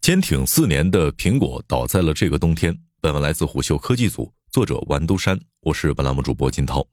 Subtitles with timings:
[0.00, 2.74] 坚挺四年的苹果倒在了这个冬天。
[3.02, 6.86] 本文来自虎嗅科技组，作者王都山，我是本栏目主播金涛。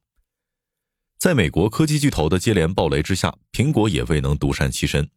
[1.18, 5.10] 在美国科技巨头的接连暴雷之下，苹果也未能独善其身。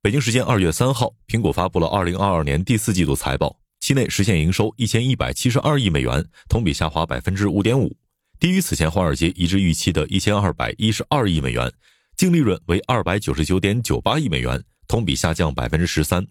[0.00, 7.94] 北京时间二月三号，苹果发布了二零二二年第四季度财报，期内实现营收一千一百七十二亿美元，同比下滑百分之五点五，
[8.40, 11.70] 低于此前华尔街一致预期的一千二百一十二亿美元，
[12.16, 16.26] 净利润为二百九十九点九八亿美元，同比下降百分之十三。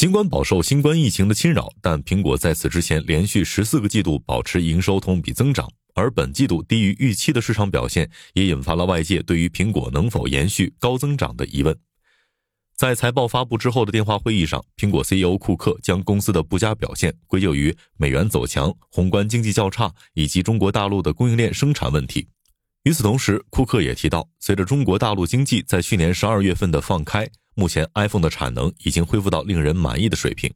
[0.00, 11.78] 尽管饱受新冠疫情的侵扰，但苹果在此之前连续十四个季度保持营收同比增长，而本季度低于预期的市场表现也引发了外界对于苹果能否延续高增长的疑问。
[12.74, 22.26] 在财报发布之后的电话会议上，苹果 CEO 库克将公司的不佳表现归咎于美元走强、宏观经济较差以及中国大陆的供应链生产问题。
[22.84, 27.28] 与此同时，库克也提到，随着中国大陆经济在去年十二月份的放开。
[27.54, 30.52] 目前，iPhone 的产能已经恢复到令人满意的水平，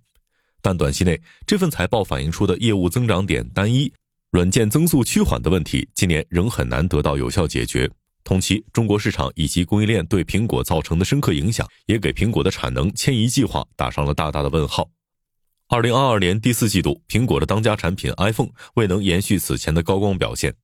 [0.63, 3.93] 但短期内这份财报反映出的业务增长点单一、
[4.31, 7.91] 软件增速趋缓的问题，今年仍很难得到有效解决。
[8.23, 14.89] 同期，中国市场以及供应链对苹果造成的深刻影响，也给苹果的产能迁移计划打上了大大的问号。
[15.69, 20.55] 二零二二年第四季度，苹果的当家产品 iPhone 未能延续此前的高光表现。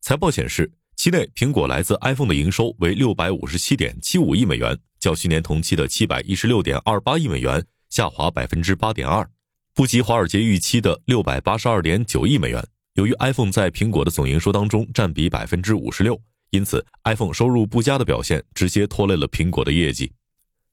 [0.00, 0.72] 财报显示，
[1.04, 4.74] 期内苹果来自 iPhone 的营收为六百五十七点七五亿美元。
[4.98, 9.28] 较去年同期的七百一十六点二八亿美元下滑百分之八点二，
[9.74, 12.66] 不及华尔街预期的六百八十二点九亿美元。
[12.94, 16.18] 由于 iPhone 在苹果的总营收当中占比百分之五十六，
[16.52, 20.10] 因此 iPhone 收入不佳的表现直接拖累了苹果的业绩。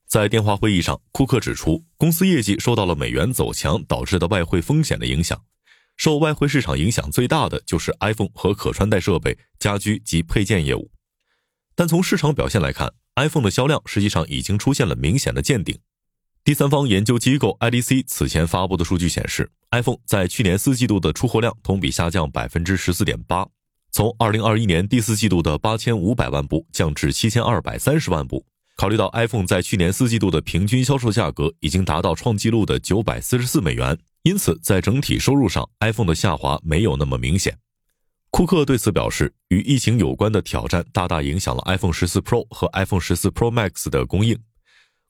[0.07, 5.43] 在电话会议上，库克指出，公司业绩受到了美元走强导致的外汇风险的影响，
[6.01, 10.89] 受外汇市场影响最大的就是 iPhone 和可穿戴设备、家居及配件业务。
[11.75, 15.77] 但从市场表现来看，iPhone 的销量实际上已经出现了明显的见顶。
[16.43, 23.47] 第三方研究机构 IDC 此前发布的数据显示，iPhone 在去年四季度的出货量同比下降百分之十四点八，
[23.91, 28.43] 从二零二一年第四季度的八千五百万部降至七千二百三十万部。
[28.75, 37.57] 考虑到 iPhone 在去年四季度的平均销售价格已经达到创纪录的九百四十四美元，因此在整体收入上，iPhone 的下滑没有那么明显。
[38.29, 44.37] 库克对此表示，与疫情有关的挑战大大影响了 iPhone 十四 Pro 和 iPhone 十四 Pro Max 的供应。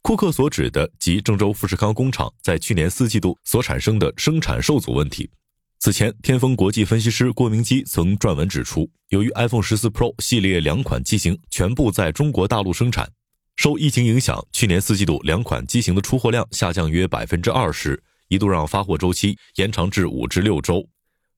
[0.01, 5.29] 库克所指的即郑州富士康工厂在去年四季度所产生的生产受阻问题。
[5.77, 13.11] 此前，天风国际分析师郭明基曾撰文指出，由于 iPhone 十四 Pro 系列两款机型全部在中国大陆生产，
[13.57, 18.01] 受疫情影响，去年四季度两款机型的出货量下降约百分之二十，
[18.31, 20.87] 一度让发货周期延长至五至六周。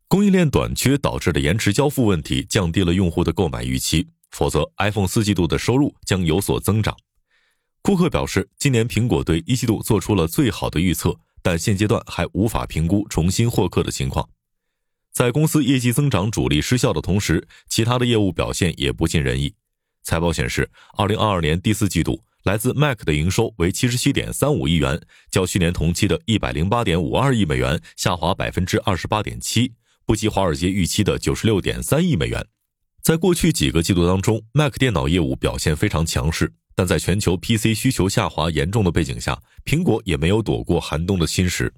[0.07, 4.07] 供应链短缺导致的延迟交付问题，降低了用户的购买预期。
[4.29, 6.95] 否则，iPhone 四季度的收入将有所增长。
[7.81, 14.29] 库克表示，今年苹果对一季度做出了最好的预测，但现阶段还无法评估重新获客的情况。
[15.11, 19.55] 在公司业绩增长主力失效的同时，其他的业务表现也不尽人意。
[20.03, 29.73] 财报显示，二零二二年第四季度来自 Mac 的营收为七十七点三五亿元，较去年同期的一百零八点五二亿美元下滑百分之二十八点七。
[30.05, 32.45] 不及华尔街预期的九十六点三亿美元。
[33.01, 41.71] 在过去几个季度当中，Mac 电脑业务表现非常强势，但在全球 PC 需求下滑严重的背景下，苹果也没有躲过寒冬的侵蚀。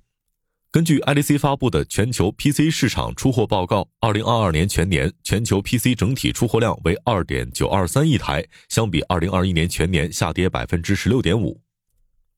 [0.76, 11.62] 根据 IDC 发布的全球 PC 市场出货报告，二零二二年全年全球 PC 整体出货量为二点九二三亿台，相比二零二一年全年下跌百分之十六点五。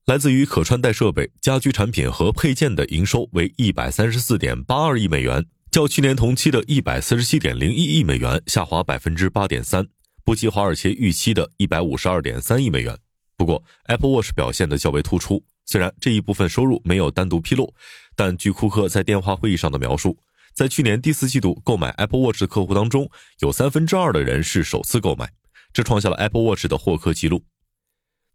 [0.06, 5.44] 来自于可穿戴设备、家居产品和配件的营收为一百三十四点八二亿美元。
[5.72, 9.88] 较去年同期的一百四十七点零一亿美元下滑百分之八点三，
[10.24, 12.96] 不及华尔街预期的一百五十二点三亿美元。
[13.36, 15.44] 不过，Apple Watch 表现的较为突出。
[15.68, 17.76] 虽然这一部分收入没有单独披露，
[18.16, 20.18] 但据库克在电话会议上的描述，
[20.54, 23.10] 在去年第四季度购买 Apple Watch 的客户当中，
[23.42, 25.30] 有三分之二的人是首次购买，
[25.74, 27.44] 这创下了 Apple Watch 的获客记录。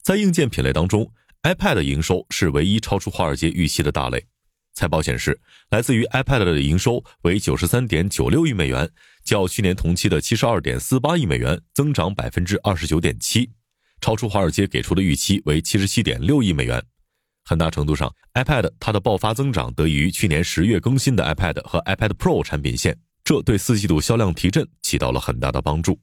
[0.02, 1.10] 在硬件品类当中
[1.42, 4.26] ，iPad 的营收是唯一超出华尔街预期的大类。
[4.74, 5.40] 财报显示，
[5.70, 8.90] 来自于 iPad 的营收为九十三点九六亿美元，
[9.24, 13.50] 较去年同期的七十二点四八亿美元增长百分之二十九点七，
[14.00, 16.82] 超出华尔街给出的预期为七十七点六亿美元。
[17.44, 25.98] 很大程度上，iPad 它的爆发增长得益于去年十月更新的 iPad 和 iPad Pro 产品线，这对四季度销量提振起到了很大的帮助。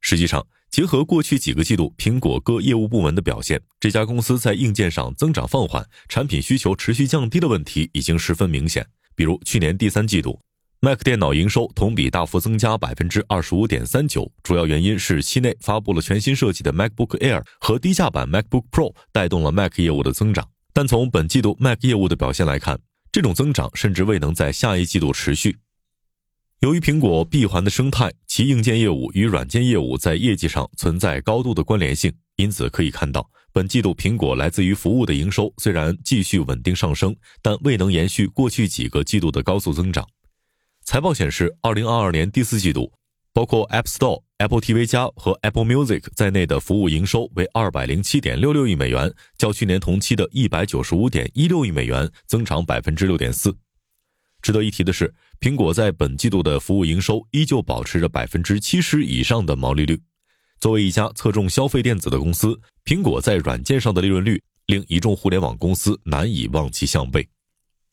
[0.00, 8.86] 实际上，结合过去几个季度苹果各业务部门的表现，这家公司在硬件上增长放缓、产品需求持续降低的问题已经十分明显。
[9.14, 10.40] 比如去年第三季度
[10.80, 20.48] ，Mac 电脑营收同比大幅增加百分之二十五点三九，主要原因是期内发布了全新设计的 MacBook Air 和低价版 MacBook Pro，带动了 Mac 业务的增长。
[20.72, 22.80] 但从本季度 Mac 业务的表现来看，
[23.12, 25.58] 这种增长甚至未能在下一季度持续。
[26.60, 40.06] 由于苹果闭环的生态，其硬件业务与软件业务在业绩上存在高度的关联性，因此可以看到，本季度苹果来自于服务的营收虽然继续稳定上升，但未能延续过去几个季度的高速增长。
[40.84, 42.92] 财报显示，二零二二年第四季度，
[43.40, 53.56] 包括 App Store、Apple TV 加和 Apple Music 在内的服务营收为二百零七点六六亿美元，较去年同期的一百九十五点一六亿美元增长百分之六点四。
[54.42, 59.98] 值得一提的是，苹果在本季度的服务营收依旧保持着百分之七十以上的毛利率。
[60.60, 67.26] 作为一家侧重消费电子的公司，苹果在软件上的利润率令一众互联网公司难以望其项背。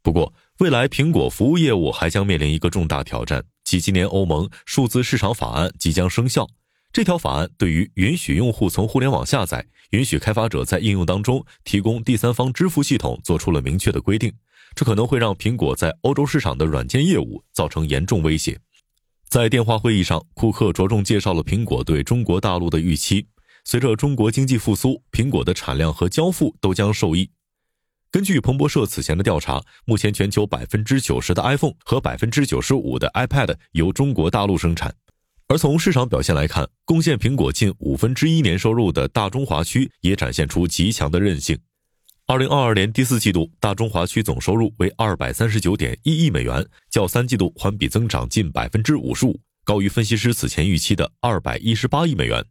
[0.04, 6.48] 不过，未来苹果服务业务还将面临一个重大挑战，即今年欧盟数字市场法案即将生效。
[6.94, 14.32] 这条法案对于允许用户从互联网下载、允许开发者在应用当中提供第三方支付系统做出了明确的规定。
[14.74, 18.58] 这可能会让苹果在欧洲市场的软件业务造成严重威胁。
[19.28, 23.28] 在电话会议上，库克着重介绍了苹果对中国大陆的预期。
[23.66, 27.30] 随着中国经济复苏，苹果的产量和交付都将受益。
[28.18, 34.92] 根据彭博社此前的调查，目前全球百分之九十的 iPhone 和百分之九十五的 iPad 由中国大陆生产。
[35.50, 41.60] 而从市场表现来看，贡献苹果近五分之一年收入的大中华区也展现出极强的韧性。
[42.26, 52.44] 二零二二年第四季度，大中华区总收入为二百三十九点一亿美元，较三季度环比增长近百分之五十五，高于分析师此前预期的二百一十八亿美元。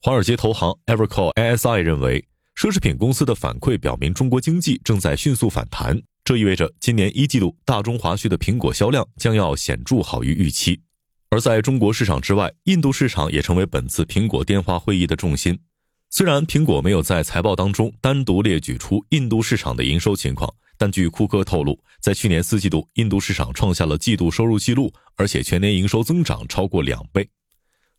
[0.00, 2.26] 华尔街投行 Evercore ASI 认为，
[2.56, 10.80] 奢侈品公司的反馈表明中国经济正在迅速反弹，这意味着今年一季度大中华区的苹果销量将要显著好于预期。
[11.28, 15.58] 而在中国市场之外，印度市场也成为本次苹果电话会议的重心。
[16.08, 27.28] 虽然苹果没有在财报当中单独列举出印度市场的营收情况，但据库克透露，在去年四季度，印度市场创下了季度收入记录，而且全年营收增长超过两倍。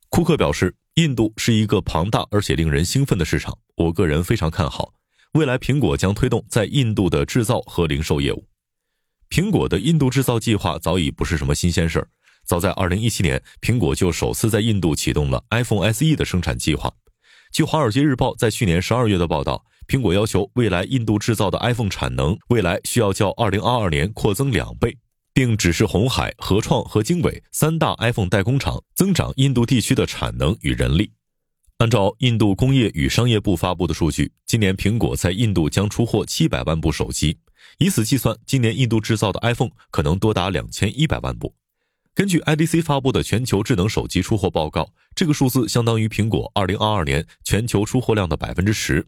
[0.09, 4.91] 库克表示，印度是一个庞大而且令人兴奋的市场，我个人非常看好
[5.33, 5.55] 未来。
[5.55, 8.43] 苹果将推动在印度的制造和零售业务。
[9.29, 12.07] 苹果的印度制造计划早已不是什么新鲜事儿，
[12.47, 16.91] 早在2017年，苹果就首次在印度启动了 iPhone SE 的生产计划。
[17.51, 24.97] 据《华尔街日报》在去年十二月的报道，苹果要求未来印度制造的 iPhone 产能未来需要较二零二二年扩增两倍，
[25.37, 31.11] 并指示红海、合创和经纬三大 iPhone 代工厂增长印度地区的产能与人力。
[31.77, 37.37] 按照印度工业与商业部发布的数据，今年苹果在印度将出货七百万部手机，
[37.77, 41.53] 以此计算，今年印度制造的 iPhone 可能多达两千一百万部。
[42.15, 49.05] 根据 IDC 发布的全球智能手机出货报告，这个数字相当于苹果2022年全球出货量的百分之十。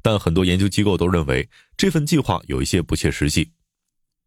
[0.00, 1.46] 但很多研究机构都认为
[1.76, 3.50] 这份计划有一些不切实际。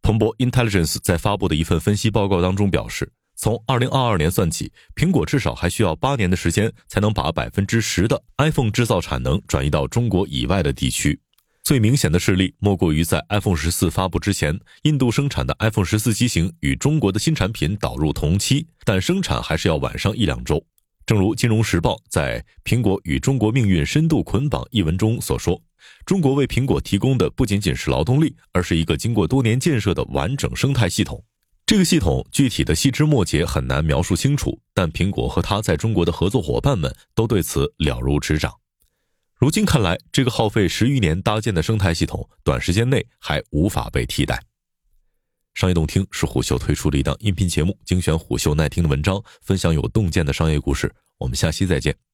[0.04, 11.18] 彭博 Intelligence 在发布的一份分析报告当中表示，从2022年算起，苹果至少还需要八年的时间才能把百分之十的 iPhone 制造产能转移到中国以外的地区。
[11.64, 20.62] 最明显的事例莫过于在 iPhone 十四发布之前，印度生产的 iPhone 十四机型与中国的新产品导入同期，但生产还是要晚上一两周。
[21.06, 25.62] 正如《金融时报》在《苹果与中国命运深度捆绑》一文中所说，
[26.06, 31.24] 中国为苹果提供的不仅仅是劳动力，而是一个经过多年建设的完整生态系统。
[31.66, 38.54] 这个系统具体的细枝末节很难描述清楚，但苹果和它在中国的合作伙伴们都对此了如指掌。
[39.36, 44.42] 如今看来，这个耗费十余年搭建的生态系统，短时间内还无法被替代。
[45.54, 50.94] 商业洞听是虎嗅推出的一档音频节目，精选虎嗅耐听的文章，分享有洞见的商业故事。
[51.18, 52.13] 我们下期再见。